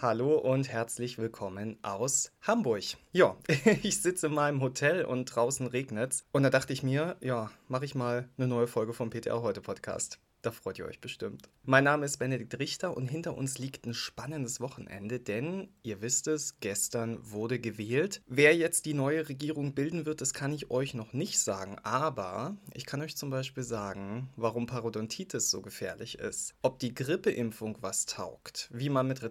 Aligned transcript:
Hallo 0.00 0.38
und 0.38 0.68
herzlich 0.68 1.18
willkommen 1.18 1.76
aus 1.82 2.30
Hamburg. 2.42 2.84
Ja, 3.10 3.36
ich 3.82 4.00
sitze 4.00 4.28
in 4.28 4.34
meinem 4.34 4.60
Hotel 4.60 5.04
und 5.04 5.24
draußen 5.24 5.66
regnet's. 5.66 6.24
Und 6.30 6.44
da 6.44 6.50
dachte 6.50 6.72
ich 6.72 6.84
mir, 6.84 7.16
ja, 7.20 7.50
mache 7.66 7.84
ich 7.84 7.96
mal 7.96 8.28
eine 8.38 8.46
neue 8.46 8.68
Folge 8.68 8.92
vom 8.92 9.10
PTR 9.10 9.42
heute 9.42 9.60
Podcast. 9.60 10.20
Da 10.40 10.52
freut 10.52 10.78
ihr 10.78 10.86
euch 10.86 11.00
bestimmt. 11.00 11.48
Mein 11.64 11.82
Name 11.82 12.06
ist 12.06 12.18
Benedikt 12.18 12.56
Richter 12.60 12.96
und 12.96 13.08
hinter 13.08 13.36
uns 13.36 13.58
liegt 13.58 13.86
ein 13.86 13.92
spannendes 13.92 14.60
Wochenende, 14.60 15.18
denn 15.18 15.68
ihr 15.82 16.00
wisst 16.00 16.28
es, 16.28 16.60
gestern 16.60 17.18
wurde 17.28 17.58
gewählt. 17.58 18.22
Wer 18.28 18.56
jetzt 18.56 18.86
die 18.86 18.94
neue 18.94 19.28
Regierung 19.28 19.74
bilden 19.74 20.06
wird, 20.06 20.20
das 20.20 20.32
kann 20.32 20.52
ich 20.52 20.70
euch 20.70 20.94
noch 20.94 21.12
nicht 21.12 21.40
sagen, 21.40 21.76
aber 21.82 22.56
ich 22.72 22.86
kann 22.86 23.02
euch 23.02 23.16
zum 23.16 23.30
Beispiel 23.30 23.64
sagen, 23.64 24.28
warum 24.36 24.66
Parodontitis 24.66 25.50
so 25.50 25.60
gefährlich 25.60 26.20
ist, 26.20 26.54
ob 26.62 26.78
die 26.78 26.94
Grippeimpfung 26.94 27.76
was 27.80 28.06
taugt, 28.06 28.70
wie 28.72 28.90
man 28.90 29.08
mit 29.08 29.22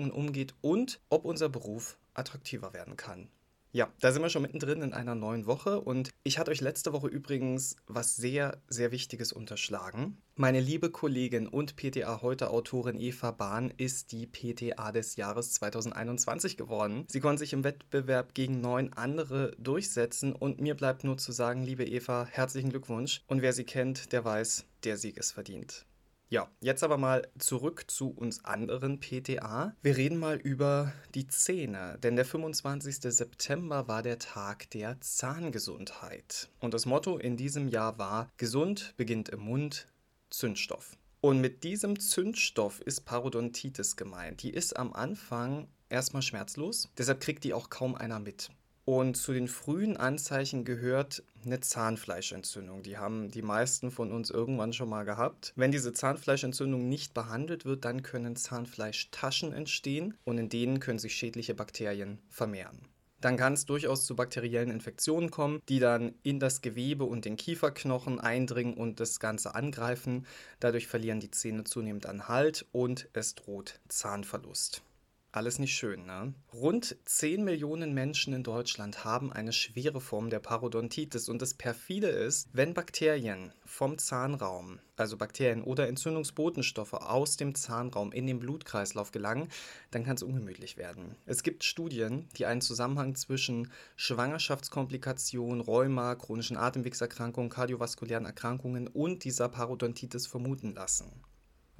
Rezeptfälschungen 0.00 0.10
umgeht 0.10 0.54
und 0.60 1.00
ob 1.10 1.24
unser 1.24 1.48
Beruf 1.48 1.98
attraktiver 2.14 2.72
werden 2.72 2.96
kann. 2.96 3.28
Ja, 3.72 3.88
da 4.00 4.10
sind 4.10 4.22
wir 4.22 4.30
schon 4.30 4.42
mittendrin 4.42 4.82
in 4.82 4.92
einer 4.92 5.14
neuen 5.14 5.46
Woche 5.46 5.80
und 5.80 6.10
ich 6.24 6.38
hatte 6.38 6.50
euch 6.50 6.60
letzte 6.60 6.92
Woche 6.92 7.06
übrigens 7.06 7.76
was 7.86 8.16
sehr, 8.16 8.60
sehr 8.66 8.90
Wichtiges 8.90 9.32
unterschlagen. 9.32 10.20
Meine 10.34 10.58
liebe 10.58 10.90
Kollegin 10.90 11.46
und 11.46 11.76
PTA 11.76 12.20
heute 12.20 12.50
Autorin 12.50 12.98
Eva 12.98 13.30
Bahn 13.30 13.72
ist 13.76 14.10
die 14.10 14.26
PTA 14.26 14.90
des 14.90 15.14
Jahres 15.14 15.52
2021 15.52 16.56
geworden. 16.56 17.04
Sie 17.08 17.20
konnte 17.20 17.38
sich 17.38 17.52
im 17.52 17.62
Wettbewerb 17.62 18.34
gegen 18.34 18.60
neun 18.60 18.92
andere 18.94 19.52
durchsetzen 19.56 20.32
und 20.32 20.60
mir 20.60 20.74
bleibt 20.74 21.04
nur 21.04 21.18
zu 21.18 21.30
sagen, 21.30 21.62
liebe 21.62 21.84
Eva, 21.84 22.26
herzlichen 22.28 22.70
Glückwunsch 22.70 23.22
und 23.28 23.40
wer 23.40 23.52
sie 23.52 23.64
kennt, 23.64 24.10
der 24.10 24.24
weiß, 24.24 24.64
der 24.82 24.96
Sieg 24.96 25.16
ist 25.16 25.30
verdient. 25.30 25.86
Ja, 26.32 26.48
jetzt 26.60 26.84
aber 26.84 26.96
mal 26.96 27.26
zurück 27.40 27.90
zu 27.90 28.10
uns 28.10 28.44
anderen 28.44 29.00
PTA. 29.00 29.74
Wir 29.82 29.96
reden 29.96 30.16
mal 30.16 30.36
über 30.36 30.92
die 31.12 31.26
Zähne, 31.26 31.98
denn 32.04 32.14
der 32.14 32.24
25. 32.24 32.98
September 33.00 33.88
war 33.88 34.04
der 34.04 34.20
Tag 34.20 34.70
der 34.70 35.00
Zahngesundheit. 35.00 36.48
Und 36.60 36.72
das 36.72 36.86
Motto 36.86 37.18
in 37.18 37.36
diesem 37.36 37.66
Jahr 37.66 37.98
war, 37.98 38.30
gesund 38.36 38.94
beginnt 38.96 39.28
im 39.28 39.40
Mund, 39.40 39.88
Zündstoff. 40.30 40.96
Und 41.20 41.40
mit 41.40 41.64
diesem 41.64 41.98
Zündstoff 41.98 42.80
ist 42.80 43.00
Parodontitis 43.00 43.96
gemeint. 43.96 44.44
Die 44.44 44.50
ist 44.50 44.76
am 44.76 44.92
Anfang 44.92 45.66
erstmal 45.88 46.22
schmerzlos, 46.22 46.92
deshalb 46.96 47.20
kriegt 47.20 47.42
die 47.42 47.54
auch 47.54 47.70
kaum 47.70 47.96
einer 47.96 48.20
mit. 48.20 48.50
Und 48.90 49.14
zu 49.14 49.32
den 49.32 49.46
frühen 49.46 49.96
Anzeichen 49.96 50.64
gehört 50.64 51.22
eine 51.44 51.60
Zahnfleischentzündung. 51.60 52.82
Die 52.82 52.98
haben 52.98 53.30
die 53.30 53.40
meisten 53.40 53.92
von 53.92 54.10
uns 54.10 54.30
irgendwann 54.30 54.72
schon 54.72 54.88
mal 54.88 55.04
gehabt. 55.04 55.52
Wenn 55.54 55.70
diese 55.70 55.92
Zahnfleischentzündung 55.92 56.88
nicht 56.88 57.14
behandelt 57.14 57.64
wird, 57.64 57.84
dann 57.84 58.02
können 58.02 58.34
Zahnfleischtaschen 58.34 59.52
entstehen 59.52 60.16
und 60.24 60.38
in 60.38 60.48
denen 60.48 60.80
können 60.80 60.98
sich 60.98 61.14
schädliche 61.14 61.54
Bakterien 61.54 62.18
vermehren. 62.30 62.80
Dann 63.20 63.36
kann 63.36 63.52
es 63.52 63.64
durchaus 63.64 64.06
zu 64.06 64.16
bakteriellen 64.16 64.72
Infektionen 64.72 65.30
kommen, 65.30 65.62
die 65.68 65.78
dann 65.78 66.16
in 66.24 66.40
das 66.40 66.60
Gewebe 66.60 67.04
und 67.04 67.26
den 67.26 67.36
Kieferknochen 67.36 68.18
eindringen 68.18 68.74
und 68.74 68.98
das 68.98 69.20
Ganze 69.20 69.54
angreifen. 69.54 70.26
Dadurch 70.58 70.88
verlieren 70.88 71.20
die 71.20 71.30
Zähne 71.30 71.62
zunehmend 71.62 72.06
an 72.06 72.26
Halt 72.26 72.66
und 72.72 73.08
es 73.12 73.36
droht 73.36 73.78
Zahnverlust. 73.86 74.82
Alles 75.32 75.60
nicht 75.60 75.76
schön, 75.76 76.06
ne? 76.06 76.34
Rund 76.52 76.96
10 77.04 77.44
Millionen 77.44 77.94
Menschen 77.94 78.32
in 78.32 78.42
Deutschland 78.42 79.04
haben 79.04 79.32
eine 79.32 79.52
schwere 79.52 80.00
Form 80.00 80.28
der 80.28 80.40
Parodontitis 80.40 81.28
und 81.28 81.40
das 81.40 81.54
perfide 81.54 82.08
ist, 82.08 82.48
wenn 82.52 82.74
Bakterien 82.74 83.52
vom 83.64 83.96
Zahnraum, 83.98 84.80
also 84.96 85.16
Bakterien 85.16 85.62
oder 85.62 85.86
Entzündungsbotenstoffe 85.86 86.94
aus 86.94 87.36
dem 87.36 87.54
Zahnraum 87.54 88.10
in 88.10 88.26
den 88.26 88.40
Blutkreislauf 88.40 89.12
gelangen, 89.12 89.48
dann 89.92 90.02
kann 90.02 90.16
es 90.16 90.24
ungemütlich 90.24 90.76
werden. 90.76 91.14
Es 91.26 91.44
gibt 91.44 91.62
Studien, 91.62 92.28
die 92.36 92.46
einen 92.46 92.60
Zusammenhang 92.60 93.14
zwischen 93.14 93.70
Schwangerschaftskomplikationen, 93.94 95.60
Rheuma, 95.60 96.16
chronischen 96.16 96.56
Atemwegserkrankungen, 96.56 97.50
kardiovaskulären 97.50 98.26
Erkrankungen 98.26 98.88
und 98.88 99.22
dieser 99.22 99.48
Parodontitis 99.48 100.26
vermuten 100.26 100.74
lassen. 100.74 101.22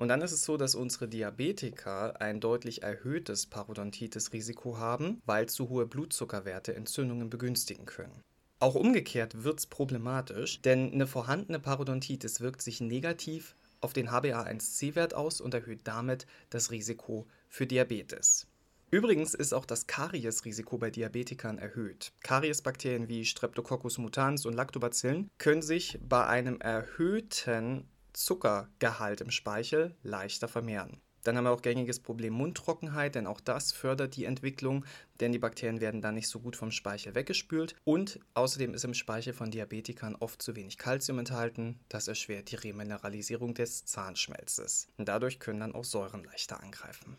Und 0.01 0.09
dann 0.09 0.23
ist 0.23 0.33
es 0.33 0.47
so, 0.47 0.57
dass 0.57 0.75
unsere 0.75 1.09
Diabetiker 1.09 2.23
ein 2.23 2.41
deutlich 2.41 2.83
erhöhtes 2.83 3.45
Parodontitis-Risiko 3.45 4.79
haben, 4.79 5.21
weil 5.27 5.47
zu 5.47 5.69
hohe 5.69 5.85
Blutzuckerwerte 5.85 6.75
Entzündungen 6.75 7.29
begünstigen 7.29 7.85
können. 7.85 8.25
Auch 8.61 8.77
umgekehrt 8.77 9.45
wird 9.45 9.59
es 9.59 9.67
problematisch, 9.67 10.63
denn 10.63 10.91
eine 10.91 11.07
vorhandene 11.07 11.61
Parodontitis 11.61 12.41
wirkt 12.41 12.63
sich 12.63 12.81
negativ 12.81 13.55
auf 13.83 13.93
den 13.93 14.09
HbA1c-Wert 14.09 15.13
aus 15.13 15.43
und 15.43 15.53
erhöht 15.53 15.81
damit 15.85 16.27
das 16.49 16.71
Risiko 16.71 17.27
für 17.51 17.67
Diabetes. 17.67 18.47
Übrigens 18.91 19.35
ist 19.35 19.53
auch 19.53 19.67
das 19.67 19.87
Kariesrisiko 19.87 20.79
bei 20.79 20.91
Diabetikern 20.91 21.59
erhöht. 21.59 22.13
Kariesbakterien 22.23 23.09
wie 23.09 23.27
Streptococcus 23.27 23.99
mutans 23.99 24.47
und 24.47 24.55
Lactobacillen 24.55 25.29
können 25.37 25.61
sich 25.61 25.99
bei 26.03 26.27
einem 26.27 26.59
erhöhten 26.63 27.85
Zuckergehalt 28.13 29.21
im 29.21 29.31
Speichel 29.31 29.97
leichter 30.03 30.49
vermehren. 30.49 31.01
Dann 31.25 31.37
haben 31.37 31.45
wir 31.45 31.51
auch 31.51 31.63
gängiges 31.63 32.01
Problem 32.01 32.33
Mundtrockenheit, 32.33 33.15
denn 33.15 33.27
auch 33.27 33.41
das 33.41 33.73
fördert 33.73 34.17
die 34.17 34.25
Entwicklung, 34.25 34.87
denn 35.21 35.33
die 35.33 35.39
Bakterien 35.39 35.81
werden 35.81 36.01
dann 36.01 36.15
nicht 36.15 36.29
so 36.29 36.41
gut 36.41 36.57
vom 36.57 36.71
Speichel 36.71 37.15
weggespült. 37.15 37.77
Und 37.85 38.21
außerdem 38.35 38.73
ist 38.73 38.85
im 38.85 38.95
Speichel 38.95 39.35
von 39.35 39.51
Diabetikern 39.51 40.17
oft 40.17 40.41
zu 40.41 40.57
wenig 40.57 40.79
Kalzium 40.79 41.19
enthalten. 41.19 41.79
Das 41.89 42.09
erschwert 42.09 42.51
die 42.51 42.57
Remineralisierung 42.57 43.53
des 43.55 43.85
Zahnschmelzes. 43.85 44.89
Und 44.97 45.09
dadurch 45.09 45.41
können 45.41 45.61
dann 45.61 45.75
auch 45.75 45.85
Säuren 45.85 46.25
leichter 46.25 46.63
angreifen. 46.63 47.17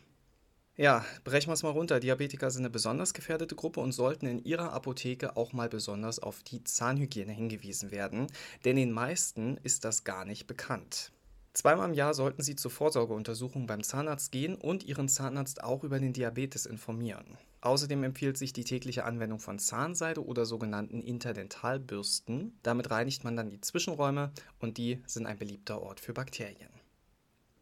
Ja, 0.82 1.06
brechen 1.24 1.50
wir 1.50 1.54
es 1.54 1.62
mal 1.62 1.70
runter. 1.70 2.00
Diabetiker 2.00 2.50
sind 2.50 2.64
eine 2.64 2.72
besonders 2.72 3.14
gefährdete 3.14 3.56
Gruppe 3.56 3.82
und 3.82 3.92
sollten 3.92 4.26
in 4.26 4.44
ihrer 4.44 4.74
Apotheke 4.74 5.38
auch 5.38 5.54
mal 5.54 5.70
besonders 5.70 6.18
auf 6.18 6.42
die 6.42 6.64
Zahnhygiene 6.64 7.32
hingewiesen 7.32 7.92
werden, 7.92 8.26
denn 8.66 8.78
den 8.78 8.92
meisten 8.92 9.58
ist 9.58 9.86
das 9.86 10.06
gar 10.06 10.26
nicht 10.26 10.48
bekannt. 10.48 11.12
Zweimal 11.54 11.88
im 11.88 11.94
Jahr 11.94 12.16
sollten 12.16 12.42
Sie 12.42 12.56
zur 12.56 12.72
Vorsorgeuntersuchung 12.72 13.68
beim 13.68 13.84
Zahnarzt 13.84 14.32
gehen 14.32 14.56
und 14.56 14.84
Ihren 14.84 15.08
Zahnarzt 15.08 15.64
auch 15.64 15.84
über 15.84 16.00
den 16.00 16.14
Diabetes 16.14 16.66
informieren. 16.66 17.38
Außerdem 17.62 18.04
empfiehlt 18.04 18.40
sich 18.40 18.52
die 18.52 18.64
tägliche 18.64 19.06
Anwendung 19.06 19.38
von 19.38 19.60
Zahnseide 19.60 20.26
oder 20.26 20.48
sogenannten 20.48 21.04
Interdentalbürsten. 21.04 22.58
Damit 22.64 22.90
reinigt 22.90 23.24
man 23.24 23.36
dann 23.36 23.52
die 23.52 23.62
Zwischenräume 23.62 24.32
und 24.58 24.80
die 24.80 25.04
sind 25.06 25.28
ein 25.28 25.38
beliebter 25.38 25.80
Ort 25.80 26.00
für 26.00 26.14
Bakterien. 26.14 26.81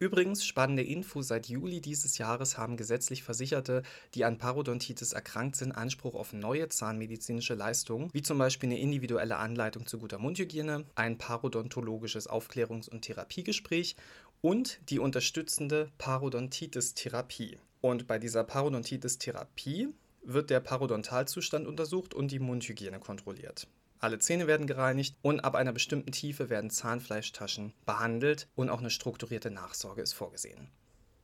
Übrigens, 0.00 0.46
spannende 0.46 0.82
Info, 0.82 1.20
seit 1.20 1.50
Juli 1.50 1.82
dieses 1.82 2.16
Jahres 2.16 2.56
haben 2.56 2.78
gesetzlich 2.78 3.22
Versicherte, 3.22 3.82
die 4.14 4.24
an 4.24 4.38
Parodontitis 4.38 5.12
erkrankt 5.12 5.56
sind, 5.56 5.72
Anspruch 5.72 6.14
auf 6.14 6.32
neue 6.32 6.70
zahnmedizinische 6.70 7.52
Leistungen, 7.52 8.08
wie 8.14 8.22
zum 8.22 8.38
Beispiel 8.38 8.70
eine 8.70 8.80
individuelle 8.80 9.36
Anleitung 9.36 9.84
zu 9.84 9.98
guter 9.98 10.18
Mundhygiene, 10.18 10.86
ein 10.94 11.18
parodontologisches 11.18 12.30
Aufklärungs- 12.30 12.88
und 12.88 13.02
Therapiegespräch 13.02 13.94
und 14.40 14.80
die 14.88 15.00
unterstützende 15.00 15.90
Parodontitis-Therapie. 15.98 17.58
Und 17.82 18.06
bei 18.06 18.18
dieser 18.18 18.42
Parodontitis-Therapie 18.44 19.88
wird 20.22 20.48
der 20.48 20.60
Parodontalzustand 20.60 21.66
untersucht 21.66 22.14
und 22.14 22.30
die 22.30 22.38
Mundhygiene 22.38 23.00
kontrolliert. 23.00 23.68
Alle 24.00 24.18
Zähne 24.18 24.46
werden 24.46 24.66
gereinigt 24.66 25.14
und 25.20 25.40
ab 25.40 25.54
einer 25.54 25.72
bestimmten 25.72 26.10
Tiefe 26.10 26.48
werden 26.48 26.70
Zahnfleischtaschen 26.70 27.74
behandelt 27.84 28.48
und 28.54 28.70
auch 28.70 28.80
eine 28.80 28.88
strukturierte 28.88 29.50
Nachsorge 29.50 30.00
ist 30.00 30.14
vorgesehen. 30.14 30.70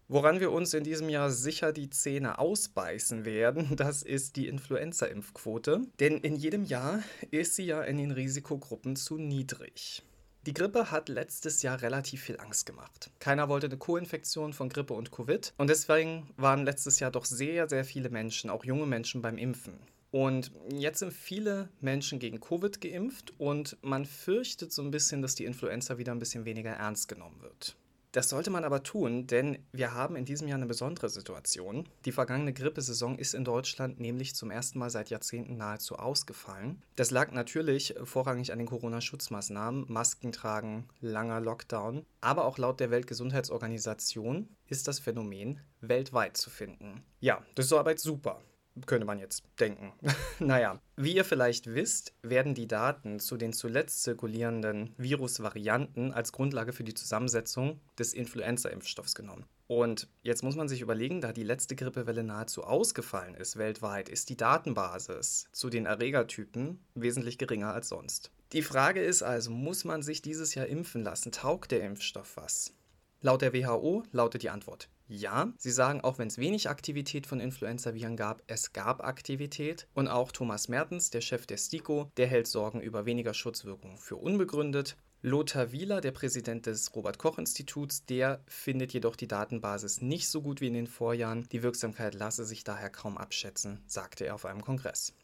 Woran 0.09 0.39
wir 0.39 0.53
uns 0.53 0.73
in 0.75 0.85
diesem 0.85 1.09
Jahr 1.09 1.31
sicher 1.31 1.73
die 1.73 1.89
Zähne 1.89 2.39
ausbeißen 2.39 3.25
werden, 3.25 3.75
das 3.77 4.03
ist 4.03 4.37
die 4.37 4.47
Influenza-Impfquote. 4.47 5.81
Denn 5.99 6.19
in 6.19 6.37
jedem 6.37 6.65
Jahr 6.65 7.03
ist 7.31 7.57
sie 7.57 7.65
ja 7.65 7.83
in 7.83 7.97
den 7.97 8.11
Risikogruppen 8.11 8.95
zu 8.95 9.17
niedrig. 9.17 10.03
Die 10.45 10.55
Grippe 10.55 10.93
hat 10.93 11.09
letztes 11.09 11.63
Jahr 11.63 11.83
relativ 11.83 12.22
viel 12.22 12.39
Angst 12.39 12.67
gemacht. 12.67 13.11
Keiner 13.19 13.49
wollte 13.49 13.67
eine 13.67 13.79
Co-Infektion 13.79 14.53
von 14.53 14.69
Grippe 14.69 14.95
und 14.95 15.11
Covid 15.11 15.55
und 15.57 15.71
deswegen 15.71 16.31
waren 16.37 16.65
letztes 16.65 17.01
Jahr 17.01 17.11
doch 17.11 17.25
sehr, 17.25 17.69
sehr 17.69 17.84
viele 17.84 18.11
Menschen, 18.11 18.49
auch 18.49 18.65
junge 18.65 18.87
Menschen 18.87 19.22
beim 19.22 19.39
Impfen. 19.39 19.81
Und 20.16 20.51
jetzt 20.71 21.01
sind 21.01 21.13
viele 21.13 21.68
Menschen 21.83 22.18
gegen 22.18 22.41
Covid 22.41 22.80
geimpft 22.80 23.34
und 23.36 23.77
man 23.83 24.07
fürchtet 24.07 24.72
so 24.72 24.80
ein 24.80 24.91
bisschen, 24.91 25.21
dass 25.21 25.34
die 25.34 25.45
Influenza 25.45 25.98
wieder 25.98 26.13
ein 26.13 26.18
bisschen 26.18 26.47
weniger 26.47 26.71
ernst 26.71 27.07
genommen 27.09 27.42
wird. 27.42 27.77
Das 28.13 28.30
sollte 28.30 28.48
man 28.48 28.65
aber 28.65 28.83
tun, 28.83 29.27
denn 29.27 29.59
wir 29.72 29.92
haben 29.92 30.16
in 30.16 30.24
diesem 30.24 30.48
Jahr 30.48 30.57
eine 30.57 30.65
besondere 30.65 31.10
Situation. 31.10 31.86
Die 32.07 32.13
vergangene 32.13 32.54
Grippesaison 32.54 33.18
ist 33.18 33.34
in 33.34 33.45
Deutschland 33.45 34.01
nämlich 34.01 34.34
zum 34.34 34.51
ersten 34.51 34.78
Mal 34.78 34.89
seit 34.89 35.10
Jahrzehnten 35.10 35.59
nahezu 35.59 35.97
ausgefallen. 35.97 36.83
Das 36.95 37.10
lag 37.10 37.33
natürlich 37.33 37.95
vorrangig 38.04 38.53
an 38.53 38.59
den 38.59 38.69
Corona-Schutzmaßnahmen, 38.69 39.84
Masken 39.92 40.33
tragen, 40.33 40.89
langer 41.03 41.41
Lockdown, 41.41 42.07
aber 42.22 42.47
auch 42.47 42.57
laut 42.57 42.80
der 42.80 42.91
Weltgesundheitsorganisation 42.91 44.48
ist 44.66 44.89
das 44.89 44.98
Phänomen 44.98 45.60
weltweit 45.83 46.39
zu 46.39 46.48
finden. 46.48 47.03
Ja, 47.21 47.45
das 47.54 47.66
ist 47.66 47.69
so 47.69 47.78
aber 47.78 47.98
super 47.98 48.41
könnte 48.84 49.07
man 49.07 49.19
jetzt 49.19 49.45
denken. 49.59 49.93
naja, 50.39 50.81
wie 50.97 51.15
ihr 51.15 51.25
vielleicht 51.25 51.75
wisst, 51.75 52.15
werden 52.23 52.55
die 52.55 52.69
Daten 52.69 53.21
zu 53.21 53.37
den 53.37 53.53
zuletzt 53.53 54.03
zirkulierenden 54.03 54.95
Virusvarianten 54.99 56.13
als 56.13 56.33
Grundlage 56.33 56.73
für 56.73 56.84
die 56.84 56.95
Zusammensetzung 56.95 57.81
des 57.99 58.13
Influenza-Impfstoffs 58.13 59.15
genommen. 59.15 59.47
Und 59.69 60.09
jetzt 60.23 60.45
muss 60.45 60.55
man 60.55 60.69
sich 60.69 60.81
überlegen, 60.81 61.21
da 61.21 61.33
die 61.33 61.43
letzte 61.43 61.75
Grippewelle 61.75 62.23
nahezu 62.23 62.63
ausgefallen 62.63 63.34
ist 63.34 63.57
weltweit, 63.57 64.09
ist 64.09 64.28
die 64.28 64.37
Datenbasis 64.37 65.49
zu 65.53 65.71
den 65.71 65.87
Erregertypen 65.87 66.84
wesentlich 66.95 67.39
geringer 67.39 67.72
als 67.72 67.89
sonst. 67.89 68.31
Die 68.53 68.63
Frage 68.63 69.03
ist 69.03 69.22
also, 69.22 69.51
muss 69.51 69.84
man 69.84 70.03
sich 70.03 70.22
dieses 70.22 70.55
Jahr 70.55 70.67
impfen 70.67 71.03
lassen? 71.03 71.33
Taugt 71.33 71.72
der 71.72 71.83
Impfstoff 71.83 72.37
was? 72.37 72.75
Laut 73.22 73.43
der 73.43 73.53
WHO 73.53 74.05
lautet 74.13 74.45
die 74.45 74.51
Antwort 74.51 74.89
ja. 75.09 75.53
Sie 75.59 75.71
sagen, 75.71 76.01
auch 76.01 76.19
wenn 76.19 76.29
es 76.29 76.39
wenig 76.39 76.69
Aktivität 76.69 77.27
von 77.27 77.41
Influenza-Viren 77.41 78.17
gab, 78.17 78.43
es 78.47 78.73
gab 78.73 79.05
Aktivität. 79.05 79.87
Und 79.95 80.09
auch 80.09 80.33
Thomas 80.33 80.69
Mertens, 80.69 81.11
der 81.11 81.21
Chef 81.21 81.47
der 81.47 81.59
STIKO, 81.59 82.11
der 82.17 82.27
hält 82.27 82.47
Sorgen 82.47 82.81
über 82.81 83.07
weniger 83.07 83.35
Schutzwirkung 83.35 83.99
für 83.99 84.17
unbegründet. 84.17 84.97
Lothar 85.23 85.73
Wieler, 85.73 86.01
der 86.01 86.13
Präsident 86.13 86.67
des 86.67 86.95
Robert-Koch-Instituts, 86.95 88.05
der 88.05 88.43
findet 88.47 88.93
jedoch 88.93 89.17
die 89.17 89.27
Datenbasis 89.27 90.01
nicht 90.01 90.29
so 90.29 90.43
gut 90.43 90.61
wie 90.61 90.69
in 90.69 90.75
den 90.75 90.87
Vorjahren. 90.87 91.49
Die 91.51 91.63
Wirksamkeit 91.63 92.15
lasse 92.15 92.45
sich 92.45 92.65
daher 92.65 92.91
kaum 92.91 93.19
abschätzen, 93.19 93.83
sagte 93.87 94.27
er 94.27 94.35
auf 94.35 94.45
einem 94.45 94.63
Kongress. 94.63 95.15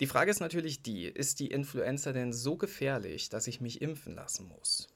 Die 0.00 0.06
Frage 0.06 0.30
ist 0.30 0.40
natürlich 0.40 0.82
die, 0.82 1.06
ist 1.06 1.40
die 1.40 1.48
Influenza 1.48 2.12
denn 2.12 2.32
so 2.32 2.56
gefährlich, 2.56 3.30
dass 3.30 3.48
ich 3.48 3.60
mich 3.60 3.82
impfen 3.82 4.14
lassen 4.14 4.46
muss? 4.46 4.86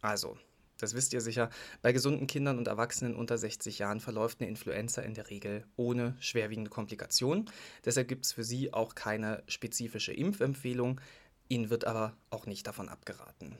Also, 0.00 0.36
das 0.82 0.94
wisst 0.94 1.12
ihr 1.12 1.20
sicher, 1.20 1.50
bei 1.82 1.92
gesunden 1.92 2.26
Kindern 2.26 2.58
und 2.58 2.68
Erwachsenen 2.68 3.14
unter 3.14 3.38
60 3.38 3.78
Jahren 3.78 4.00
verläuft 4.00 4.40
eine 4.40 4.48
Influenza 4.48 5.02
in 5.02 5.14
der 5.14 5.30
Regel 5.30 5.64
ohne 5.76 6.16
schwerwiegende 6.20 6.70
Komplikationen. 6.70 7.50
Deshalb 7.84 8.08
gibt 8.08 8.26
es 8.26 8.32
für 8.32 8.44
sie 8.44 8.72
auch 8.72 8.94
keine 8.94 9.42
spezifische 9.46 10.12
Impfempfehlung. 10.12 11.00
Ihnen 11.48 11.70
wird 11.70 11.84
aber 11.84 12.16
auch 12.30 12.46
nicht 12.46 12.66
davon 12.66 12.88
abgeraten. 12.88 13.56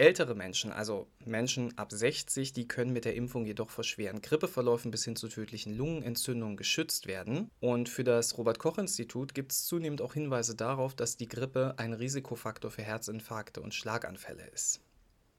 Ältere 0.00 0.36
Menschen, 0.36 0.70
also 0.70 1.08
Menschen 1.24 1.76
ab 1.76 1.90
60, 1.90 2.52
die 2.52 2.68
können 2.68 2.92
mit 2.92 3.04
der 3.04 3.16
Impfung 3.16 3.44
jedoch 3.44 3.68
vor 3.68 3.82
schweren 3.82 4.22
Grippeverläufen 4.22 4.92
bis 4.92 5.04
hin 5.04 5.16
zu 5.16 5.26
tödlichen 5.26 5.76
Lungenentzündungen 5.76 6.56
geschützt 6.56 7.08
werden. 7.08 7.50
Und 7.58 7.88
für 7.88 8.04
das 8.04 8.38
Robert 8.38 8.60
Koch 8.60 8.78
Institut 8.78 9.34
gibt 9.34 9.50
es 9.50 9.66
zunehmend 9.66 10.00
auch 10.00 10.14
Hinweise 10.14 10.54
darauf, 10.54 10.94
dass 10.94 11.16
die 11.16 11.26
Grippe 11.26 11.74
ein 11.78 11.94
Risikofaktor 11.94 12.70
für 12.70 12.82
Herzinfarkte 12.82 13.60
und 13.60 13.74
Schlaganfälle 13.74 14.46
ist. 14.54 14.80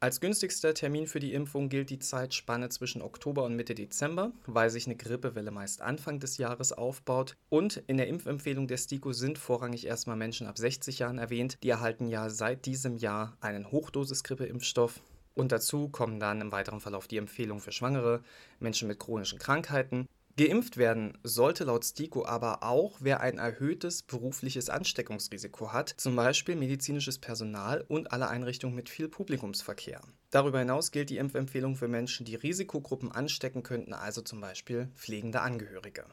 Als 0.01 0.22
günstigster 0.22 0.74
Termin 0.74 1.07
für 1.07 1.19
die 1.19 1.34
Impfung 1.34 1.68
gilt 1.68 1.90
die 1.90 2.00
Zeitspanne 2.00 2.69
zwischen 2.69 3.01
Oktober 3.01 3.44
und 3.44 3.57
Mitte 3.57 3.75
Dezember, 3.75 4.31
weil 4.46 4.69
sich 4.69 4.86
eine 4.86 4.96
Grippewelle 4.96 5.51
meist 5.51 5.81
Anfang 5.81 6.22
des 6.22 6.38
Jahres 6.38 6.72
aufbaut. 6.72 7.36
Und 7.50 7.84
in 7.88 7.98
der 7.98 8.07
Impfempfehlung 8.07 8.69
der 8.69 8.78
STIKO 8.78 9.12
sind 9.12 9.38
vorrangig 9.38 9.86
erstmal 9.86 10.16
Menschen 10.16 10.48
ab 10.48 10.57
60 10.57 11.00
Jahren 11.00 11.18
erwähnt. 11.18 11.57
Die 11.63 11.69
erhalten 11.69 12.07
ja 12.07 12.30
seit 12.30 12.66
diesem 12.66 12.96
Jahr 12.96 13.36
einen 13.42 13.74
Hochdosis-Grippeimpfstoff. 13.74 15.01
Und 15.36 15.51
dazu 15.51 15.90
kommen 15.90 16.22
dann 16.22 16.40
im 16.40 16.54
weiteren 16.54 16.80
Verlauf 16.80 17.10
die 17.10 17.18
Empfehlungen 17.18 17.62
für 17.62 17.74
Schwangere, 17.74 18.22
Menschen 18.62 18.88
mit 18.88 19.00
chronischen 19.00 19.38
Krankheiten 19.38 20.07
Geimpft 20.40 20.78
werden 20.78 21.18
sollte 21.22 21.66
laut 21.66 21.84
STIKO 21.84 22.26
aber 22.26 22.64
auch, 22.64 23.00
wer 23.02 23.20
ein 23.20 23.40
erhöhtes 23.40 24.04
berufliches 24.04 24.70
Ansteckungsrisiko 24.70 25.74
hat, 25.74 25.94
zum 25.98 26.16
Beispiel 26.16 26.56
medizinisches 26.56 27.18
Personal 27.18 27.84
und 27.90 28.14
alle 28.14 28.30
Einrichtungen 28.30 28.74
mit 28.74 28.88
viel 28.88 29.10
Publikumsverkehr. 29.10 30.00
Darüber 30.30 30.60
hinaus 30.60 30.92
gilt 30.92 31.10
die 31.10 31.18
Impfempfehlung 31.18 31.76
für 31.76 31.90
Menschen, 31.90 32.26
die 32.26 32.36
Risikogruppen 32.36 33.12
anstecken 33.12 33.64
könnten, 33.64 33.92
also 33.92 34.22
zum 34.22 34.40
Beispiel 34.40 34.88
pflegende 34.96 35.42
Angehörige. 35.42 36.06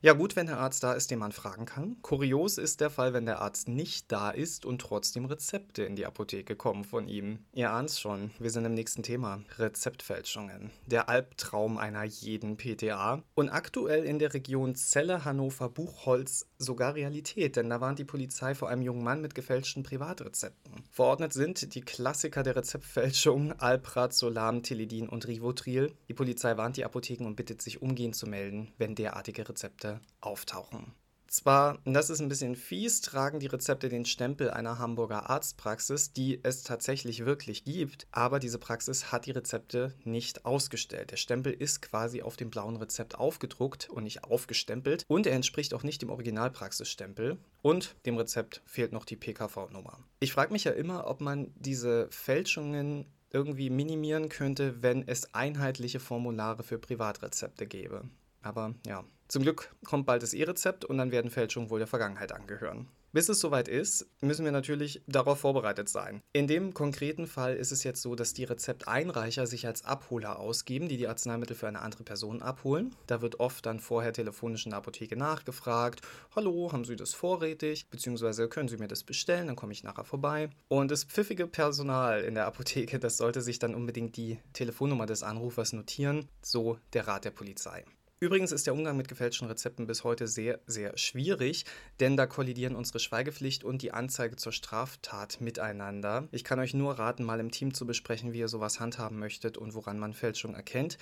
Ja 0.00 0.12
gut, 0.12 0.36
wenn 0.36 0.46
der 0.46 0.60
Arzt 0.60 0.84
da 0.84 0.92
ist, 0.92 1.10
den 1.10 1.18
man 1.18 1.32
fragen 1.32 1.64
kann. 1.64 1.96
Kurios 2.02 2.56
ist 2.56 2.80
der 2.80 2.88
Fall, 2.88 3.14
wenn 3.14 3.26
der 3.26 3.40
Arzt 3.40 3.66
nicht 3.66 4.12
da 4.12 4.30
ist 4.30 4.64
und 4.64 4.80
trotzdem 4.80 5.24
Rezepte 5.24 5.82
in 5.82 5.96
die 5.96 6.06
Apotheke 6.06 6.54
kommen 6.54 6.84
von 6.84 7.08
ihm. 7.08 7.40
Ihr 7.52 7.72
ahnt 7.72 7.90
schon, 7.90 8.30
wir 8.38 8.50
sind 8.50 8.64
im 8.64 8.74
nächsten 8.74 9.02
Thema. 9.02 9.42
Rezeptfälschungen. 9.58 10.70
Der 10.86 11.08
Albtraum 11.08 11.78
einer 11.78 12.04
jeden 12.04 12.56
PTA. 12.56 13.24
Und 13.34 13.48
aktuell 13.48 14.04
in 14.04 14.20
der 14.20 14.34
Region 14.34 14.76
Celle, 14.76 15.24
Hannover, 15.24 15.68
Buchholz 15.68 16.46
sogar 16.58 16.94
Realität, 16.94 17.56
denn 17.56 17.68
da 17.68 17.80
warnt 17.80 17.98
die 17.98 18.04
Polizei 18.04 18.54
vor 18.54 18.68
einem 18.68 18.82
jungen 18.82 19.02
Mann 19.02 19.20
mit 19.20 19.34
gefälschten 19.34 19.82
Privatrezepten. 19.82 20.84
Verordnet 20.92 21.32
sind 21.32 21.74
die 21.74 21.80
Klassiker 21.80 22.44
der 22.44 22.54
Rezeptfälschung, 22.54 23.52
Alprat, 23.58 24.14
Solam, 24.14 24.62
Tilidin 24.62 25.08
und 25.08 25.26
Rivotril. 25.26 25.92
Die 26.08 26.14
Polizei 26.14 26.56
warnt 26.56 26.76
die 26.76 26.84
Apotheken 26.84 27.26
und 27.26 27.34
bittet 27.34 27.62
sich 27.62 27.82
umgehend 27.82 28.14
zu 28.14 28.28
melden, 28.28 28.68
wenn 28.78 28.94
derartige 28.94 29.48
Rezepte 29.48 29.87
Rezepte 29.88 30.00
auftauchen. 30.20 30.92
Zwar, 31.30 31.78
das 31.84 32.08
ist 32.08 32.20
ein 32.20 32.30
bisschen 32.30 32.56
fies, 32.56 33.02
tragen 33.02 33.38
die 33.38 33.48
Rezepte 33.48 33.90
den 33.90 34.06
Stempel 34.06 34.50
einer 34.50 34.78
Hamburger 34.78 35.28
Arztpraxis, 35.28 36.14
die 36.14 36.40
es 36.42 36.62
tatsächlich 36.62 37.26
wirklich 37.26 37.64
gibt, 37.64 38.06
aber 38.12 38.38
diese 38.38 38.58
Praxis 38.58 39.12
hat 39.12 39.26
die 39.26 39.32
Rezepte 39.32 39.92
nicht 40.04 40.46
ausgestellt. 40.46 41.10
Der 41.10 41.18
Stempel 41.18 41.52
ist 41.52 41.82
quasi 41.82 42.22
auf 42.22 42.36
dem 42.38 42.48
blauen 42.48 42.76
Rezept 42.76 43.18
aufgedruckt 43.18 43.90
und 43.90 44.04
nicht 44.04 44.24
aufgestempelt 44.24 45.04
und 45.06 45.26
er 45.26 45.34
entspricht 45.34 45.74
auch 45.74 45.82
nicht 45.82 46.00
dem 46.00 46.08
Originalpraxisstempel 46.08 47.36
und 47.60 47.94
dem 48.06 48.16
Rezept 48.16 48.62
fehlt 48.64 48.92
noch 48.92 49.04
die 49.04 49.16
PKV-Nummer. 49.16 49.98
Ich 50.20 50.32
frage 50.32 50.54
mich 50.54 50.64
ja 50.64 50.72
immer, 50.72 51.06
ob 51.08 51.20
man 51.20 51.52
diese 51.56 52.08
Fälschungen 52.10 53.04
irgendwie 53.30 53.68
minimieren 53.68 54.30
könnte, 54.30 54.82
wenn 54.82 55.06
es 55.06 55.34
einheitliche 55.34 56.00
Formulare 56.00 56.62
für 56.62 56.78
Privatrezepte 56.78 57.66
gäbe. 57.66 58.08
Aber 58.40 58.74
ja, 58.86 59.04
zum 59.28 59.42
Glück 59.42 59.74
kommt 59.84 60.06
bald 60.06 60.22
das 60.22 60.32
E-Rezept 60.32 60.84
und 60.84 60.98
dann 60.98 61.12
werden 61.12 61.30
Fälschungen 61.30 61.70
wohl 61.70 61.78
der 61.78 61.86
Vergangenheit 61.86 62.32
angehören. 62.32 62.88
Bis 63.10 63.30
es 63.30 63.40
soweit 63.40 63.68
ist, 63.68 64.06
müssen 64.20 64.44
wir 64.44 64.52
natürlich 64.52 65.02
darauf 65.06 65.40
vorbereitet 65.40 65.88
sein. 65.88 66.22
In 66.34 66.46
dem 66.46 66.74
konkreten 66.74 67.26
Fall 67.26 67.56
ist 67.56 67.72
es 67.72 67.82
jetzt 67.82 68.02
so, 68.02 68.14
dass 68.14 68.34
die 68.34 68.44
Rezepteinreicher 68.44 69.46
sich 69.46 69.66
als 69.66 69.84
Abholer 69.84 70.38
ausgeben, 70.38 70.88
die 70.88 70.98
die 70.98 71.08
Arzneimittel 71.08 71.56
für 71.56 71.68
eine 71.68 71.80
andere 71.80 72.04
Person 72.04 72.42
abholen. 72.42 72.94
Da 73.06 73.22
wird 73.22 73.40
oft 73.40 73.64
dann 73.64 73.80
vorher 73.80 74.12
telefonisch 74.12 74.66
in 74.66 74.70
der 74.70 74.78
Apotheke 74.78 75.16
nachgefragt, 75.16 76.02
hallo, 76.36 76.70
haben 76.72 76.84
Sie 76.84 76.96
das 76.96 77.14
vorrätig? 77.14 77.88
Beziehungsweise 77.88 78.46
können 78.48 78.68
Sie 78.68 78.76
mir 78.76 78.88
das 78.88 79.04
bestellen, 79.04 79.46
dann 79.46 79.56
komme 79.56 79.72
ich 79.72 79.84
nachher 79.84 80.04
vorbei. 80.04 80.50
Und 80.68 80.90
das 80.90 81.04
pfiffige 81.04 81.46
Personal 81.46 82.20
in 82.22 82.34
der 82.34 82.46
Apotheke, 82.46 82.98
das 82.98 83.16
sollte 83.16 83.40
sich 83.40 83.58
dann 83.58 83.74
unbedingt 83.74 84.16
die 84.18 84.38
Telefonnummer 84.52 85.06
des 85.06 85.22
Anrufers 85.22 85.72
notieren, 85.72 86.28
so 86.42 86.78
der 86.92 87.08
Rat 87.08 87.24
der 87.24 87.30
Polizei. 87.30 87.84
Übrigens 88.20 88.50
ist 88.50 88.66
der 88.66 88.74
Umgang 88.74 88.96
mit 88.96 89.06
gefälschten 89.06 89.46
Rezepten 89.46 89.86
bis 89.86 90.02
heute 90.02 90.26
sehr, 90.26 90.58
sehr 90.66 90.98
schwierig, 90.98 91.64
denn 92.00 92.16
da 92.16 92.26
kollidieren 92.26 92.74
unsere 92.74 92.98
Schweigepflicht 92.98 93.62
und 93.62 93.80
die 93.80 93.92
Anzeige 93.92 94.34
zur 94.34 94.50
Straftat 94.50 95.40
miteinander. 95.40 96.26
Ich 96.32 96.42
kann 96.42 96.58
euch 96.58 96.74
nur 96.74 96.98
raten, 96.98 97.22
mal 97.22 97.38
im 97.38 97.52
Team 97.52 97.74
zu 97.74 97.86
besprechen, 97.86 98.32
wie 98.32 98.40
ihr 98.40 98.48
sowas 98.48 98.80
handhaben 98.80 99.20
möchtet 99.20 99.56
und 99.56 99.74
woran 99.74 100.00
man 100.00 100.14
Fälschung 100.14 100.56
erkennt. 100.56 100.98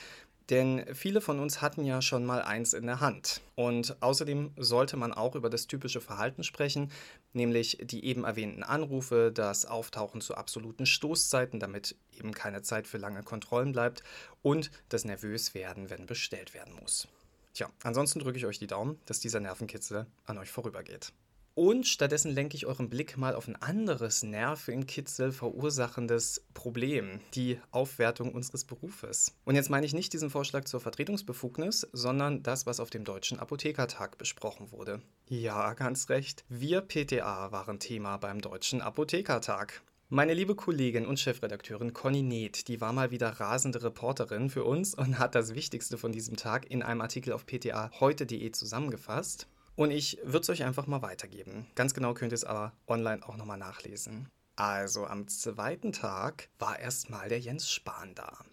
Denn 0.50 0.84
viele 0.94 1.20
von 1.20 1.40
uns 1.40 1.60
hatten 1.60 1.84
ja 1.84 2.00
schon 2.00 2.24
mal 2.24 2.42
eins 2.42 2.72
in 2.72 2.86
der 2.86 3.00
Hand. 3.00 3.40
Und 3.56 4.00
außerdem 4.00 4.52
sollte 4.56 4.96
man 4.96 5.12
auch 5.12 5.34
über 5.34 5.50
das 5.50 5.66
typische 5.66 6.00
Verhalten 6.00 6.44
sprechen, 6.44 6.92
nämlich 7.32 7.78
die 7.82 8.04
eben 8.04 8.24
erwähnten 8.24 8.62
Anrufe, 8.62 9.32
das 9.34 9.64
Auftauchen 9.64 10.20
zu 10.20 10.36
absoluten 10.36 10.86
Stoßzeiten, 10.86 11.58
damit 11.58 11.96
eben 12.12 12.32
keine 12.32 12.62
Zeit 12.62 12.86
für 12.86 12.98
lange 12.98 13.22
Kontrollen 13.22 13.72
bleibt 13.72 14.04
und 14.42 14.70
das 14.88 15.04
Nervöswerden, 15.04 15.90
wenn 15.90 16.06
bestellt 16.06 16.54
werden 16.54 16.74
muss. 16.80 17.08
Tja, 17.56 17.70
ansonsten 17.82 18.18
drücke 18.18 18.36
ich 18.36 18.44
euch 18.44 18.58
die 18.58 18.66
Daumen, 18.66 19.00
dass 19.06 19.18
dieser 19.18 19.40
Nervenkitzel 19.40 20.04
an 20.26 20.36
euch 20.36 20.50
vorübergeht. 20.50 21.14
Und 21.54 21.86
stattdessen 21.86 22.30
lenke 22.30 22.54
ich 22.54 22.66
euren 22.66 22.90
Blick 22.90 23.16
mal 23.16 23.34
auf 23.34 23.48
ein 23.48 23.56
anderes 23.56 24.22
Nervenkitzel 24.22 25.32
verursachendes 25.32 26.44
Problem, 26.52 27.20
die 27.32 27.58
Aufwertung 27.70 28.34
unseres 28.34 28.66
Berufes. 28.66 29.34
Und 29.46 29.54
jetzt 29.54 29.70
meine 29.70 29.86
ich 29.86 29.94
nicht 29.94 30.12
diesen 30.12 30.28
Vorschlag 30.28 30.66
zur 30.66 30.80
Vertretungsbefugnis, 30.80 31.88
sondern 31.94 32.42
das, 32.42 32.66
was 32.66 32.78
auf 32.78 32.90
dem 32.90 33.04
Deutschen 33.04 33.38
Apothekertag 33.38 34.18
besprochen 34.18 34.70
wurde. 34.70 35.00
Ja, 35.26 35.72
ganz 35.72 36.10
recht. 36.10 36.44
Wir 36.50 36.82
PTA 36.82 37.52
waren 37.52 37.80
Thema 37.80 38.18
beim 38.18 38.42
Deutschen 38.42 38.82
Apothekertag. 38.82 39.80
Meine 40.08 40.34
liebe 40.34 40.54
Kollegin 40.54 41.04
und 41.04 41.18
Chefredakteurin 41.18 41.92
Conny 41.92 42.22
Neth, 42.22 42.68
die 42.68 42.80
war 42.80 42.92
mal 42.92 43.10
wieder 43.10 43.28
rasende 43.40 43.82
Reporterin 43.82 44.50
für 44.50 44.62
uns 44.62 44.94
und 44.94 45.18
hat 45.18 45.34
das 45.34 45.56
Wichtigste 45.56 45.98
von 45.98 46.12
diesem 46.12 46.36
Tag 46.36 46.70
in 46.70 46.84
einem 46.84 47.00
Artikel 47.00 47.32
auf 47.32 47.44
pta 47.44 47.90
heute.de 47.98 48.52
zusammengefasst. 48.52 49.48
Und 49.74 49.90
ich 49.90 50.18
würde 50.22 50.42
es 50.42 50.50
euch 50.50 50.62
einfach 50.62 50.86
mal 50.86 51.02
weitergeben. 51.02 51.66
Ganz 51.74 51.92
genau 51.92 52.14
könnt 52.14 52.30
ihr 52.30 52.36
es 52.36 52.44
aber 52.44 52.72
online 52.86 53.28
auch 53.28 53.36
nochmal 53.36 53.58
nachlesen. 53.58 54.28
Also 54.54 55.06
am 55.06 55.26
zweiten 55.26 55.90
Tag 55.90 56.50
war 56.60 56.78
erstmal 56.78 57.28
der 57.28 57.40
Jens 57.40 57.68
Spahn 57.68 58.14
da 58.14 58.44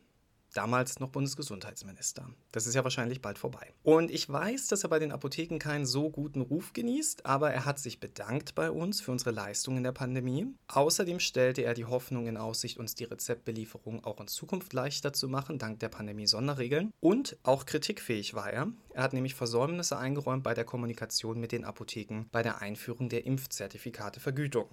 damals 0.54 1.00
noch 1.00 1.10
Bundesgesundheitsminister. 1.10 2.30
Das 2.52 2.68
ist 2.68 2.76
ja 2.76 2.84
wahrscheinlich 2.84 3.22
bald 3.22 3.38
vorbei. 3.38 3.74
Und 3.84 4.12
ich 4.12 4.30
weiß, 4.30 4.68
dass 4.68 4.84
er 4.84 4.90
bei 4.90 5.00
den 5.00 5.12
Apotheken 5.12 5.60
keinen 5.60 5.86
so 5.86 6.10
guten 6.10 6.42
Ruf 6.42 6.74
genießt, 6.74 7.26
aber 7.26 7.52
er 7.52 7.66
hat 7.66 7.80
sich 7.80 8.00
bedankt 8.00 8.56
bei 8.56 8.72
uns 8.72 9.02
für 9.02 9.12
unsere 9.12 9.32
Leistung 9.32 9.78
in 9.78 9.84
der 9.84 9.92
Pandemie. 9.92 10.48
Außerdem 10.68 11.20
stellte 11.20 11.64
er 11.64 11.74
die 11.74 11.86
Hoffnung 11.86 12.28
in 12.28 12.38
Aussicht, 12.38 12.78
uns 12.78 12.96
die 12.96 13.04
Rezeptbelieferung 13.04 14.04
auch 14.04 14.20
in 14.20 14.28
Zukunft 14.28 14.74
leichter 14.74 15.14
zu 15.14 15.28
machen, 15.28 15.58
dank 15.58 15.80
der 15.80 15.90
Pandemie-Sonderregeln. 15.90 16.92
Und 17.00 17.38
auch 17.44 17.66
kritikfähig 17.66 18.34
war 18.34 18.52
er. 18.52 18.68
Er 18.94 19.04
hat 19.04 19.14
nämlich 19.14 19.36
Versäumnisse 19.36 19.98
eingeräumt 19.98 20.44
bei 20.44 20.54
der 20.54 20.66
Kommunikation 20.66 21.40
mit 21.40 21.52
den 21.52 21.66
Apotheken 21.66 22.26
bei 22.32 22.44
der 22.44 22.62
Einführung 22.62 23.10
der 23.10 23.26
Impfzertifikate 23.26 24.20
Vergütung. 24.20 24.70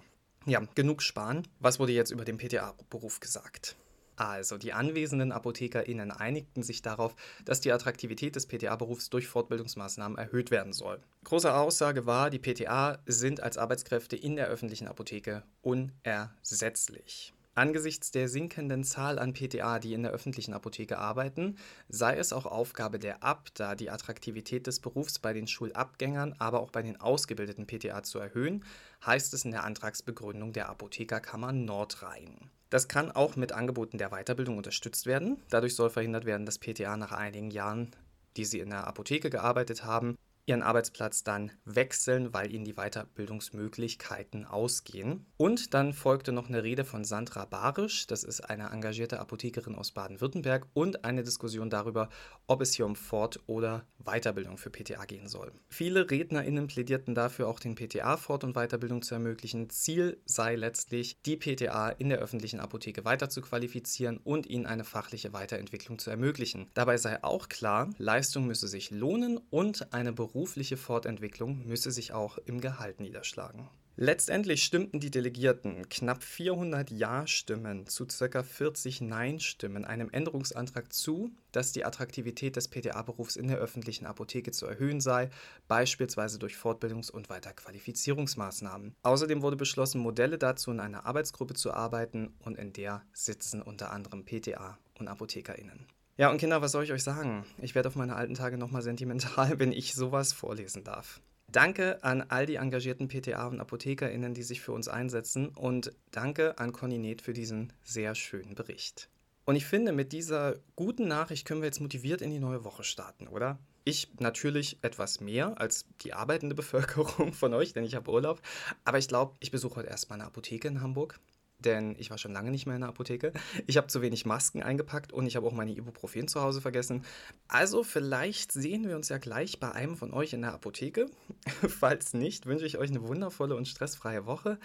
Ja, 0.46 0.60
genug 0.74 1.02
sparen. 1.02 1.46
Was 1.58 1.78
wurde 1.78 1.92
jetzt 1.92 2.10
über 2.10 2.24
den 2.24 2.38
PTA-Beruf 2.38 3.20
gesagt? 3.20 3.76
Also, 4.20 4.58
die 4.58 4.74
anwesenden 4.74 5.32
ApothekerInnen 5.32 6.10
einigten 6.10 6.62
sich 6.62 6.82
darauf, 6.82 7.16
dass 7.46 7.62
die 7.62 7.72
Attraktivität 7.72 8.36
des 8.36 8.46
PTA-Berufs 8.46 9.08
durch 9.08 9.26
Fortbildungsmaßnahmen 9.26 10.18
erhöht 10.18 10.50
werden 10.50 10.74
soll. 10.74 11.00
Große 11.24 11.54
Aussage 11.54 12.04
war, 12.04 12.28
die 12.28 12.38
PTA 12.38 12.98
sind 13.06 13.42
als 13.42 13.56
Arbeitskräfte 13.56 14.16
in 14.16 14.36
der 14.36 14.48
öffentlichen 14.48 14.88
Apotheke 14.88 15.42
unersetzlich. 15.62 17.32
Angesichts 17.54 18.10
der 18.10 18.28
sinkenden 18.28 18.84
Zahl 18.84 19.18
an 19.18 19.32
PTA, 19.32 19.78
die 19.78 19.94
in 19.94 20.02
der 20.02 20.12
öffentlichen 20.12 20.52
Apotheke 20.52 20.98
arbeiten, 20.98 21.56
sei 21.88 22.18
es 22.18 22.34
auch 22.34 22.44
Aufgabe 22.44 22.98
der 22.98 23.24
ABDA, 23.24 23.74
die 23.74 23.88
Attraktivität 23.88 24.66
des 24.66 24.80
Berufs 24.80 25.18
bei 25.18 25.32
den 25.32 25.46
Schulabgängern, 25.46 26.34
aber 26.38 26.60
auch 26.60 26.72
bei 26.72 26.82
den 26.82 27.00
ausgebildeten 27.00 27.66
PTA 27.66 28.02
zu 28.02 28.18
erhöhen, 28.18 28.66
heißt 29.06 29.32
es 29.32 29.46
in 29.46 29.52
der 29.52 29.64
Antragsbegründung 29.64 30.52
der 30.52 30.68
Apothekerkammer 30.68 31.52
Nordrhein. 31.52 32.50
Das 32.70 32.86
kann 32.86 33.10
auch 33.10 33.36
mit 33.36 33.52
Angeboten 33.52 33.98
der 33.98 34.10
Weiterbildung 34.10 34.56
unterstützt 34.56 35.06
werden. 35.06 35.42
Dadurch 35.50 35.74
soll 35.74 35.90
verhindert 35.90 36.24
werden, 36.24 36.46
dass 36.46 36.58
PTA 36.58 36.96
nach 36.96 37.12
einigen 37.12 37.50
Jahren, 37.50 37.90
die 38.36 38.44
sie 38.44 38.60
in 38.60 38.70
der 38.70 38.86
Apotheke 38.86 39.28
gearbeitet 39.28 39.84
haben, 39.84 40.16
ihren 40.50 40.62
Arbeitsplatz 40.62 41.22
dann 41.22 41.52
wechseln, 41.64 42.34
weil 42.34 42.52
ihnen 42.52 42.64
die 42.64 42.74
Weiterbildungsmöglichkeiten 42.74 44.44
ausgehen. 44.44 45.24
Und 45.36 45.74
dann 45.74 45.92
folgte 45.92 46.32
noch 46.32 46.48
eine 46.48 46.64
Rede 46.64 46.84
von 46.84 47.04
Sandra 47.04 47.44
Barisch, 47.44 48.08
das 48.08 48.24
ist 48.24 48.40
eine 48.40 48.70
engagierte 48.70 49.20
Apothekerin 49.20 49.76
aus 49.76 49.92
Baden-Württemberg, 49.92 50.66
und 50.74 51.04
eine 51.04 51.22
Diskussion 51.22 51.70
darüber, 51.70 52.08
ob 52.48 52.62
es 52.62 52.74
hier 52.74 52.84
um 52.84 52.96
Fort- 52.96 53.38
oder 53.46 53.86
Weiterbildung 54.04 54.58
für 54.58 54.70
PTA 54.70 55.04
gehen 55.04 55.28
soll. 55.28 55.52
Viele 55.68 56.10
RednerInnen 56.10 56.66
plädierten 56.66 57.14
dafür, 57.14 57.46
auch 57.46 57.60
den 57.60 57.76
PTA 57.76 58.16
Fort- 58.16 58.42
und 58.42 58.54
Weiterbildung 58.54 59.02
zu 59.02 59.14
ermöglichen. 59.14 59.70
Ziel 59.70 60.20
sei 60.24 60.56
letztlich, 60.56 61.22
die 61.26 61.36
PTA 61.36 61.90
in 61.90 62.08
der 62.08 62.18
öffentlichen 62.18 62.58
Apotheke 62.58 63.04
weiter 63.04 63.28
zu 63.28 63.40
qualifizieren 63.40 64.16
und 64.16 64.48
ihnen 64.48 64.66
eine 64.66 64.82
fachliche 64.82 65.32
Weiterentwicklung 65.32 66.00
zu 66.00 66.10
ermöglichen. 66.10 66.68
Dabei 66.74 66.96
sei 66.96 67.22
auch 67.22 67.48
klar, 67.48 67.90
Leistung 67.98 68.48
müsse 68.48 68.66
sich 68.66 68.90
lohnen 68.90 69.38
und 69.50 69.92
eine 69.92 70.12
Berufung 70.12 70.39
berufliche 70.40 70.78
Fortentwicklung 70.78 71.66
müsse 71.66 71.90
sich 71.90 72.14
auch 72.14 72.38
im 72.46 72.62
Gehalt 72.62 72.98
niederschlagen. 72.98 73.68
Letztendlich 73.96 74.64
stimmten 74.64 74.98
die 74.98 75.10
Delegierten 75.10 75.86
knapp 75.90 76.22
400 76.22 76.90
Ja-Stimmen 76.90 77.86
zu 77.86 78.06
ca. 78.06 78.42
40 78.42 79.02
Nein-Stimmen 79.02 79.84
einem 79.84 80.08
Änderungsantrag 80.08 80.94
zu, 80.94 81.30
dass 81.52 81.72
die 81.72 81.84
Attraktivität 81.84 82.56
des 82.56 82.68
PTA-Berufs 82.68 83.36
in 83.36 83.48
der 83.48 83.58
öffentlichen 83.58 84.06
Apotheke 84.06 84.50
zu 84.50 84.64
erhöhen 84.64 85.02
sei, 85.02 85.28
beispielsweise 85.68 86.38
durch 86.38 86.54
Fortbildungs- 86.54 87.10
und 87.10 87.28
Weiterqualifizierungsmaßnahmen. 87.28 88.94
Außerdem 89.02 89.42
wurde 89.42 89.56
beschlossen, 89.56 90.00
Modelle 90.00 90.38
dazu 90.38 90.70
in 90.70 90.80
einer 90.80 91.04
Arbeitsgruppe 91.04 91.52
zu 91.52 91.74
arbeiten 91.74 92.32
und 92.46 92.56
in 92.56 92.72
der 92.72 93.02
sitzen 93.12 93.60
unter 93.60 93.92
anderem 93.92 94.24
PTA 94.24 94.78
und 94.98 95.08
ApothekerInnen. 95.08 95.86
Ja, 96.20 96.30
und 96.30 96.36
Kinder, 96.36 96.60
was 96.60 96.72
soll 96.72 96.84
ich 96.84 96.92
euch 96.92 97.02
sagen? 97.02 97.46
Ich 97.62 97.74
werde 97.74 97.88
auf 97.88 97.96
meine 97.96 98.14
alten 98.14 98.34
Tage 98.34 98.58
nochmal 98.58 98.82
sentimental, 98.82 99.54
wenn 99.58 99.72
ich 99.72 99.94
sowas 99.94 100.34
vorlesen 100.34 100.84
darf. 100.84 101.22
Danke 101.48 102.04
an 102.04 102.20
all 102.28 102.44
die 102.44 102.56
engagierten 102.56 103.08
PTA 103.08 103.46
und 103.46 103.58
ApothekerInnen, 103.58 104.34
die 104.34 104.42
sich 104.42 104.60
für 104.60 104.72
uns 104.72 104.86
einsetzen 104.86 105.48
und 105.48 105.92
danke 106.10 106.58
an 106.58 106.72
Conny 106.72 106.98
Neth 106.98 107.22
für 107.22 107.32
diesen 107.32 107.72
sehr 107.84 108.14
schönen 108.14 108.54
Bericht. 108.54 109.08
Und 109.46 109.56
ich 109.56 109.64
finde, 109.64 109.92
mit 109.92 110.12
dieser 110.12 110.56
guten 110.76 111.08
Nachricht 111.08 111.46
können 111.46 111.62
wir 111.62 111.68
jetzt 111.68 111.80
motiviert 111.80 112.20
in 112.20 112.30
die 112.30 112.38
neue 112.38 112.64
Woche 112.64 112.84
starten, 112.84 113.26
oder? 113.26 113.58
Ich 113.84 114.12
natürlich 114.18 114.76
etwas 114.82 115.20
mehr 115.20 115.58
als 115.58 115.86
die 116.02 116.12
arbeitende 116.12 116.54
Bevölkerung 116.62 117.32
von 117.32 117.54
euch, 117.54 117.72
denn 117.72 117.84
ich 117.84 117.94
habe 117.94 118.10
Urlaub. 118.10 118.42
Aber 118.84 118.98
ich 118.98 119.08
glaube, 119.08 119.36
ich 119.40 119.50
besuche 119.50 119.76
heute 119.76 119.88
erstmal 119.88 120.18
eine 120.18 120.26
Apotheke 120.26 120.68
in 120.68 120.82
Hamburg 120.82 121.18
denn 121.64 121.96
ich 121.98 122.10
war 122.10 122.18
schon 122.18 122.32
lange 122.32 122.50
nicht 122.50 122.66
mehr 122.66 122.74
in 122.74 122.82
der 122.82 122.90
Apotheke. 122.90 123.32
Ich 123.66 123.76
habe 123.76 123.86
zu 123.86 124.02
wenig 124.02 124.26
Masken 124.26 124.62
eingepackt 124.62 125.12
und 125.12 125.26
ich 125.26 125.36
habe 125.36 125.46
auch 125.46 125.52
meine 125.52 125.72
Ibuprofen 125.72 126.28
zu 126.28 126.40
Hause 126.40 126.60
vergessen. 126.60 127.04
Also 127.48 127.82
vielleicht 127.82 128.52
sehen 128.52 128.88
wir 128.88 128.96
uns 128.96 129.08
ja 129.08 129.18
gleich 129.18 129.60
bei 129.60 129.72
einem 129.72 129.96
von 129.96 130.12
euch 130.12 130.32
in 130.32 130.42
der 130.42 130.54
Apotheke. 130.54 131.06
Falls 131.68 132.14
nicht, 132.14 132.46
wünsche 132.46 132.66
ich 132.66 132.78
euch 132.78 132.90
eine 132.90 133.06
wundervolle 133.06 133.56
und 133.56 133.68
stressfreie 133.68 134.26
Woche. 134.26 134.58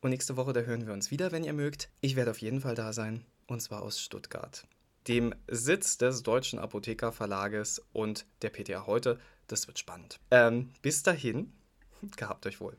Und 0.00 0.10
nächste 0.10 0.36
Woche, 0.36 0.52
da 0.52 0.60
hören 0.60 0.86
wir 0.86 0.92
uns 0.92 1.10
wieder, 1.10 1.32
wenn 1.32 1.44
ihr 1.44 1.52
mögt. 1.52 1.90
Ich 2.00 2.16
werde 2.16 2.30
auf 2.30 2.38
jeden 2.38 2.60
Fall 2.60 2.74
da 2.74 2.92
sein 2.92 3.24
und 3.46 3.60
zwar 3.60 3.82
aus 3.82 4.00
Stuttgart, 4.00 4.66
dem 5.08 5.34
Sitz 5.48 5.98
des 5.98 6.22
Deutschen 6.22 6.58
Apothekerverlages 6.58 7.82
und 7.92 8.26
der 8.42 8.50
PTA 8.50 8.86
heute. 8.86 9.20
Das 9.46 9.66
wird 9.66 9.78
spannend. 9.78 10.18
Ähm, 10.30 10.70
bis 10.82 11.02
dahin, 11.02 11.52
gehabt 12.16 12.46
euch 12.46 12.60
wohl. 12.60 12.76